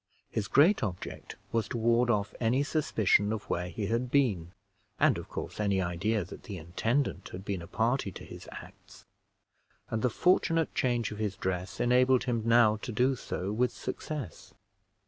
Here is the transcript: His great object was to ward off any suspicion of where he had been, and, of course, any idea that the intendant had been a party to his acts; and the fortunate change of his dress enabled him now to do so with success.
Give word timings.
His 0.31 0.47
great 0.47 0.81
object 0.81 1.35
was 1.51 1.67
to 1.67 1.77
ward 1.77 2.09
off 2.09 2.33
any 2.39 2.63
suspicion 2.63 3.31
of 3.31 3.43
where 3.51 3.69
he 3.69 3.85
had 3.85 4.09
been, 4.09 4.51
and, 4.99 5.15
of 5.19 5.29
course, 5.29 5.59
any 5.59 5.79
idea 5.79 6.25
that 6.25 6.41
the 6.41 6.57
intendant 6.57 7.29
had 7.29 7.45
been 7.45 7.61
a 7.61 7.67
party 7.67 8.11
to 8.13 8.25
his 8.25 8.49
acts; 8.51 9.05
and 9.91 10.01
the 10.01 10.09
fortunate 10.09 10.73
change 10.73 11.11
of 11.11 11.19
his 11.19 11.35
dress 11.35 11.79
enabled 11.79 12.23
him 12.23 12.41
now 12.43 12.77
to 12.77 12.91
do 12.91 13.15
so 13.15 13.51
with 13.51 13.71
success. 13.71 14.55